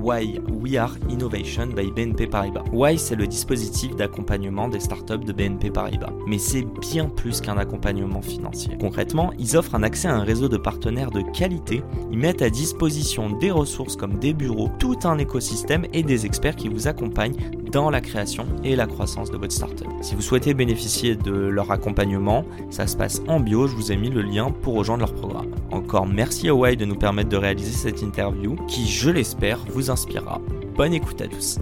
[0.00, 2.64] Why We Are Innovation by BNP Paribas.
[2.72, 7.58] Why c'est le dispositif d'accompagnement des startups de BNP Paribas, mais c'est bien plus qu'un
[7.58, 8.76] accompagnement financier.
[8.80, 12.50] Concrètement, ils offrent un accès à un réseau de partenaires de qualité, ils mettent à
[12.50, 17.36] disposition des ressources comme des bureaux, tout un écosystème et des experts qui vous accompagnent
[17.70, 19.86] dans la création et la croissance de votre startup.
[20.02, 23.96] Si vous souhaitez bénéficier de leur accompagnement, ça se passe en bio, je vous ai
[23.96, 25.54] mis le lien pour rejoindre leur programme.
[25.70, 29.90] Encore merci à Why de nous permettre de réaliser cette interview qui, je l'espère, vous
[29.90, 30.40] inspirera.
[30.74, 31.58] Bonne écoute à tous.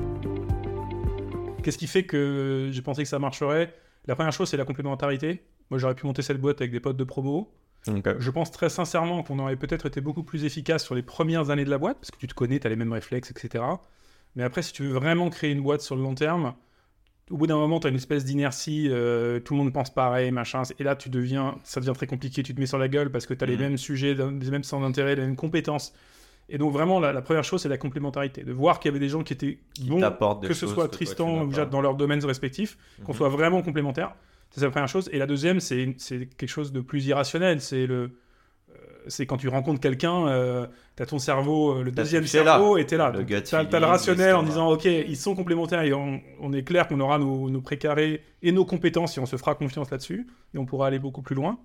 [1.63, 3.75] Qu'est-ce qui fait que j'ai pensé que ça marcherait?
[4.07, 5.43] La première chose, c'est la complémentarité.
[5.71, 7.51] Moi, j'aurais pu monter cette boîte avec des potes de promo.
[7.87, 11.65] Je pense très sincèrement qu'on aurait peut-être été beaucoup plus efficace sur les premières années
[11.65, 13.65] de la boîte, parce que tu te connais, tu as les mêmes réflexes, etc.
[14.37, 16.55] Mais après, si tu veux vraiment créer une boîte sur le long terme,
[17.31, 20.31] au bout d'un moment, tu as une espèce d'inertie, euh, tout le monde pense pareil,
[20.31, 23.11] machin, et là, tu deviens, ça devient très compliqué, tu te mets sur la gueule
[23.11, 23.61] parce que tu as les Mhm.
[23.63, 25.93] mêmes sujets, les mêmes centres d'intérêt, les mêmes compétences.
[26.49, 28.99] Et donc, vraiment, la, la première chose, c'est la complémentarité, de voir qu'il y avait
[29.01, 30.01] des gens qui étaient bons,
[30.41, 31.53] que ce soit que Tristan ou.
[31.53, 33.19] Jade dans leurs domaines respectifs, qu'on Mhm.
[33.19, 34.15] soit vraiment complémentaires.
[34.51, 35.11] C'est la première chose.
[35.13, 37.61] Et la deuxième, c'est c'est quelque chose de plus irrationnel.
[37.61, 38.13] C'est le,
[39.07, 40.67] c'est quand tu rencontres quelqu'un, euh,
[40.97, 42.29] tu as ton cerveau, euh, le deuxième là.
[42.29, 43.11] cerveau là.
[43.11, 46.21] Le Donc, gut T'as t'as le rationnel en disant, ok, ils sont complémentaires et on,
[46.41, 49.55] on est clair qu'on aura nos, nos précarés et nos compétences et on se fera
[49.55, 51.59] confiance là-dessus et on pourra aller beaucoup plus loin.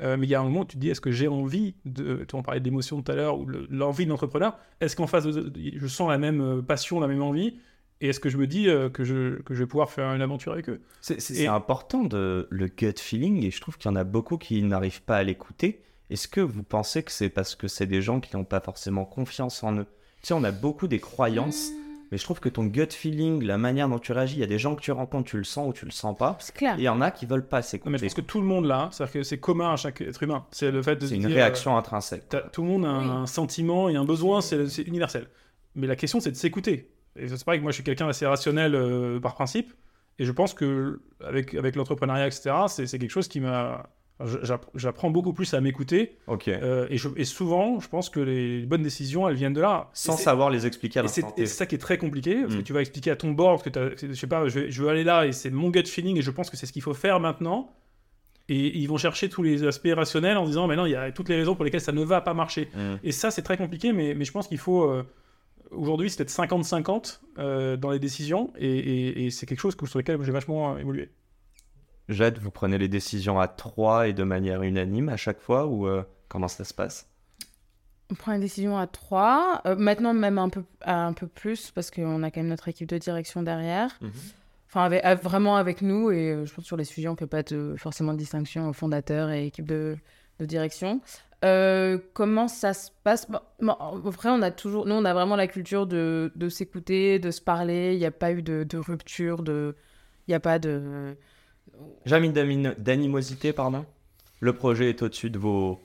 [0.00, 1.74] Euh, mais il y a un moment où tu te dis, est-ce que j'ai envie
[1.84, 2.24] de.
[2.28, 4.56] Tu en parlais d'émotion tout à l'heure, ou le- l'envie de l'entrepreneur.
[4.80, 7.58] Est-ce qu'en face, de, je sens la même euh, passion, la même envie
[8.00, 10.22] Et est-ce que je me dis euh, que, je, que je vais pouvoir faire une
[10.22, 10.80] aventure avec eux?
[11.10, 14.38] Et- c'est important de le gut feeling et je trouve qu'il y en a beaucoup
[14.38, 15.82] qui n'arrivent pas à l'écouter.
[16.10, 19.04] Est-ce que vous pensez que c'est parce que c'est des gens qui n'ont pas forcément
[19.04, 19.86] confiance en eux?
[20.22, 21.68] Tu sais, on a beaucoup des croyances,
[22.10, 24.46] mais je trouve que ton gut feeling, la manière dont tu réagis, il y a
[24.46, 26.36] des gens que tu rencontres, tu le sens ou tu le sens pas.
[26.40, 26.74] C'est clair.
[26.76, 27.90] Et il y en a qui veulent pas s'écouter.
[27.90, 30.22] mais je pense que tout le monde là, c'est-à-dire que c'est commun à chaque être
[30.22, 30.46] humain.
[30.50, 32.22] C'est le fait de C'est une dire, réaction intrinsèque.
[32.34, 35.28] euh, t'as- tout le monde a un sentiment et un besoin, c'est c'est universel.
[35.74, 36.90] Mais la question, c'est de s'écouter.
[37.16, 39.72] Et c'est pareil que moi, je suis quelqu'un d'assez rationnel euh, par principe.
[40.18, 43.88] Et je pense que avec, avec l'entrepreneuriat, etc., c'est c'est quelque chose qui m'a.
[44.42, 46.16] J'app- J'apprends beaucoup plus à m'écouter.
[46.26, 46.48] Ok.
[46.48, 49.90] euh, et, je- et souvent, je pense que les bonnes décisions, elles viennent de là.
[49.92, 52.60] Sans savoir les expliquer à l'instant et c'est ça qui est très compliqué, parce que
[52.60, 52.64] Mm.
[52.64, 53.70] tu vas expliquer à ton board, que
[54.00, 56.22] je sais pas, je, vais- je veux aller là, et c'est mon gut feeling, et
[56.22, 57.70] je pense que c'est ce qu'il faut faire maintenant.
[58.50, 61.12] Et ils vont chercher tous les aspects rationnels en disant, mais non, il y a
[61.12, 62.70] toutes les raisons pour lesquelles ça ne va pas marcher.
[62.74, 62.94] Mm.
[63.04, 64.84] Et ça, c'est très compliqué, mais, mais je pense qu'il faut.
[64.90, 65.02] euh,
[65.70, 69.84] Aujourd'hui, c'est peut-être 50-50 euh, dans les décisions, et, et- et c'est quelque chose que-
[69.84, 71.10] sur lequel j'ai vachement évolué.
[72.08, 75.86] Jade, vous prenez les décisions à trois et de manière unanime à chaque fois ou
[75.86, 77.06] euh, comment ça se passe?
[78.10, 79.60] On prend une décision à trois.
[79.66, 82.88] Euh, maintenant, même un peu, un peu plus, parce qu'on a quand même notre équipe
[82.88, 83.98] de direction derrière.
[84.66, 86.10] Enfin, avec- avec- vraiment avec nous.
[86.10, 88.18] Et euh, je pense que sur les sujets, on ne fait pas de, forcément de
[88.18, 89.98] distinction aux fondateurs et équipe de,
[90.40, 91.02] de direction.
[91.44, 93.30] Euh, comment ça se passe?
[93.30, 93.76] Bon, bon,
[94.10, 97.42] vrai, on a toujours, nous, on a vraiment la culture de, de s'écouter, de se
[97.42, 97.92] parler.
[97.92, 99.76] Il n'y a pas eu de, de rupture, de,
[100.26, 101.14] il n'y a pas de.
[102.04, 103.84] Jamais d'animosité, pardon
[104.40, 105.80] Le projet est au-dessus de vos...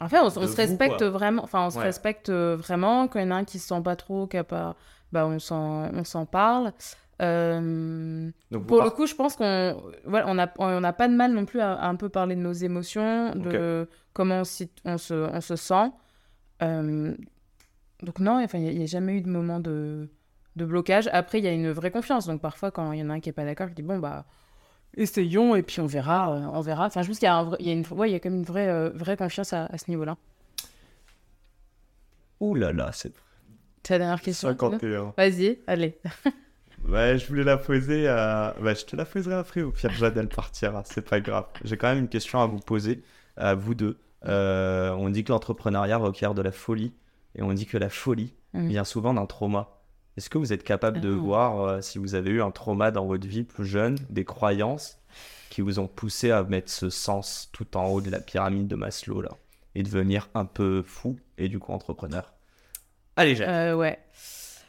[0.00, 1.44] En fait, on, se respecte vraiment.
[1.44, 1.84] Enfin, on se Ouais.
[1.84, 3.06] respecte euh, vraiment.
[3.06, 4.74] Quand il y en a un qui se sent pas trop, qui a pas,
[5.12, 6.72] bah, on s'en, on s'en parle.
[7.20, 11.14] Euh, Donc, pour le coup, je pense qu'on, voilà, on a, on n'a pas de
[11.14, 14.64] mal non plus à, à un peu parler de nos émotions, de comment on se,
[14.84, 15.92] on se sent.
[16.62, 17.14] Euh,
[18.02, 20.08] donc non, enfin, il n'y a, jamais eu de moment de,
[20.56, 21.08] de blocage.
[21.12, 22.26] Après, il y a une vraie confiance.
[22.26, 23.98] Donc parfois, quand il y en a un qui est pas d'accord, je dis bon
[23.98, 24.24] bah
[24.96, 26.86] essayons et puis on verra, euh, on verra.
[26.86, 28.20] Enfin, je pense qu'il y a, un il y a une, ouais, il y a
[28.20, 30.16] quand même une vraie, euh, vraie confiance à, à ce niveau-là.
[32.40, 33.12] Ouh là là, c'est
[33.90, 34.48] la dernière question.
[34.48, 35.14] 51.
[35.16, 35.98] Vas-y, allez.
[36.88, 38.56] Ouais, je voulais la poser à...
[38.60, 41.46] Ouais, je te la poserai après, au pire, Jade, elle partira, c'est pas grave.
[41.62, 43.04] J'ai quand même une question à vous poser,
[43.36, 44.00] à vous deux.
[44.24, 46.92] Euh, on dit que l'entrepreneuriat requiert de la folie,
[47.36, 48.66] et on dit que la folie Mhm.
[48.66, 49.68] vient souvent d'un trauma.
[50.16, 51.16] Est-ce que vous êtes capable de Ah.
[51.18, 54.98] voir euh, si vous avez eu un trauma dans votre vie plus jeune, des croyances
[55.50, 58.76] qui vous ont poussé à mettre ce sens tout en haut de la pyramide de
[58.76, 59.30] Maslow, là,
[59.74, 62.32] et devenir un peu fou, et du coup entrepreneur?
[63.16, 63.98] Allez, Jade, Euh, ouais.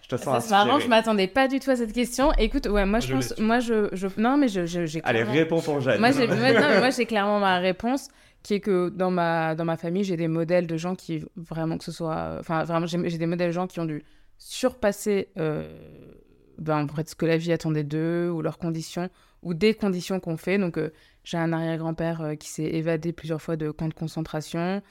[0.03, 2.33] je te sens je m'attendais pas du tout à cette question.
[2.33, 5.31] Écoute, ouais, moi je, Je pense, moi je, je, non mais je, j'ai Allez, clairement-
[5.33, 5.99] réponds pour Jade.
[5.99, 8.09] Moi, j'ai, moi, j'ai clairement ma réponse
[8.43, 11.77] qui est que dans ma, dans ma famille, j'ai des modèles de gens qui vraiment
[11.77, 12.35] que ce soit.
[12.41, 14.03] Enfin, vraiment, j'ai, j'ai des modèles de gens qui ont du
[14.45, 19.09] surpasser ben, ce que la vie attendait d'eux ou leurs conditions
[19.41, 20.57] ou des conditions qu'on fait.
[20.57, 20.79] Donc,
[21.23, 24.81] j'ai un arrière-grand-père qui s'est évadé plusieurs fois de camps de concentration.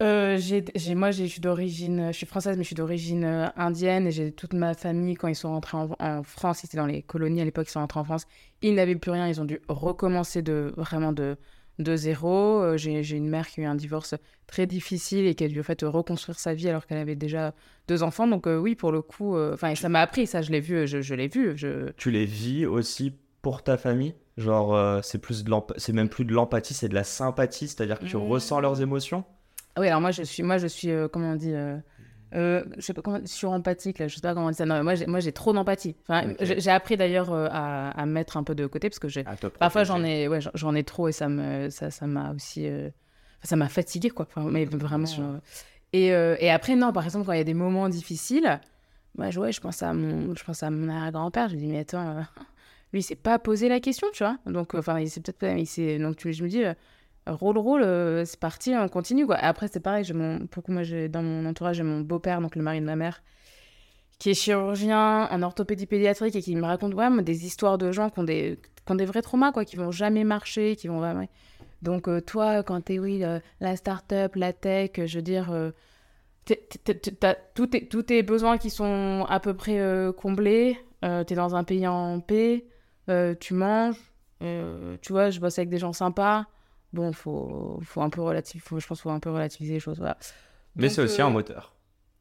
[0.00, 4.06] Euh, j'ai, moi, je suis d'origine, je suis française, mais je suis d'origine euh, indienne
[4.06, 7.02] et j'ai toute ma famille quand ils sont rentrés en, France, ils étaient dans les
[7.02, 8.26] colonies à l'époque, ils sont rentrés en France,
[8.62, 11.36] ils n'avaient plus rien, ils ont dû recommencer de vraiment de,
[11.78, 12.62] de zéro.
[12.62, 14.14] Euh, j'ai, une mère qui a eu un divorce
[14.46, 17.54] très difficile et qui a dû en fait reconstruire sa vie alors qu'elle avait déjà
[17.86, 18.26] deux enfants.
[18.26, 21.14] Donc oui, pour le coup, enfin, ça m'a appris, ça, je l'ai vu, je, je
[21.14, 21.56] l'ai vu.
[21.56, 21.90] Je...
[21.96, 24.14] Tu les vis aussi pour ta famille?
[24.36, 28.04] Genre, c'est plus de c'est même plus de l'empathie, c'est de la sympathie, c'est-à-dire que
[28.04, 28.28] tu mmh.
[28.28, 29.24] ressens leurs émotions?
[29.78, 31.54] Oui, alors moi, je suis, moi, je suis euh, comment on dit
[32.34, 34.66] euh, euh, je sais pas comment surempathique là je sais pas comment on dit ça.
[34.66, 35.96] Non moi j'ai moi j'ai trop d'empathie.
[36.08, 39.36] Enfin j'ai appris d'ailleurs à, à, mettre un peu de côté parce que j'ai ah,
[39.58, 42.68] parfois j'en ai ouais j'en ai trop et ça me ça ça m'a aussi
[43.42, 44.26] ça m'a fatigué quoi.
[44.28, 45.06] Enfin, mais vraiment
[45.92, 48.60] et, et après non par exemple quand il y a des moments difficiles
[49.16, 51.48] moi ouais, je pense à mon je pense à mon arrière-grand-père.
[51.48, 52.16] Je lui dis mais attends
[52.92, 54.38] lui il s'est pas posé la question tu vois.
[54.46, 56.64] Donc enfin il s'est peut-être donc je me dis
[57.28, 59.36] roule roule euh, c'est parti on continue quoi.
[59.36, 62.56] Après c'est pareil j'ai mon pourquoi moi j'ai dans mon entourage j'ai mon beau-père donc
[62.56, 63.22] le mari de ma mère
[64.18, 66.94] qui est chirurgien en orthopédie pédiatrique et qui me raconte
[67.24, 69.90] des histoires de gens qui ont des qui ont des vrais traumas quoi qui vont
[69.90, 71.26] jamais marcher qui vont vraiment
[71.82, 73.22] donc euh, toi quand t'es oui
[73.60, 75.70] la start-up la tech je veux dire euh,
[77.54, 79.78] tous tes, tous tes besoins qui sont à peu près
[80.16, 82.64] comblés t'es dans un pays en paix
[83.38, 84.00] tu manges
[84.40, 86.46] tu vois je bosse avec des gens sympas
[86.92, 89.98] bon, faut, faut un peu relativiser, je pense faut un peu relativiser les choses.
[89.98, 90.16] Voilà.
[90.76, 91.74] Mais c'est aussi un euh, moteur.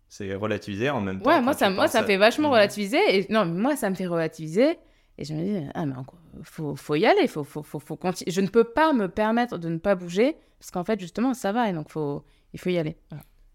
[0.09, 1.29] C'est relativiser en même temps.
[1.29, 2.53] Ouais, moi ça, moi, ça me fait vachement mhm.
[2.53, 2.97] relativiser.
[3.09, 4.77] Et non, moi, ça me fait relativiser.
[5.17, 5.95] Et je me dis, ah, mais
[6.43, 8.31] faut, faut y aller, faut, faut, faut, faut continuer.
[8.31, 11.51] Je ne peux pas me permettre de ne pas bouger, parce qu'en fait, justement, ça
[11.51, 12.23] va, et donc faut,
[12.53, 12.97] il faut y aller.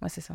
[0.01, 0.35] Moi, c'est ça.